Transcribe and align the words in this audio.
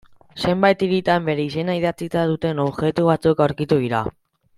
Zenbait 0.43 0.85
hiritan, 0.85 1.23
bere 1.27 1.45
izena 1.49 1.75
idatzia 1.79 2.23
duten 2.31 2.63
objektu 2.67 3.05
batzuk 3.11 3.45
aurkitu 3.47 3.79
dira. 3.85 4.01